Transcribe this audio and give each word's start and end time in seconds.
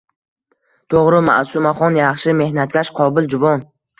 —Toʼgʼri, 0.93 1.19
Maʼsumaxon 1.27 1.99
yaxshi, 2.01 2.35
mehnatkash, 2.39 2.93
qobil 3.01 3.29
juvon. 3.35 3.65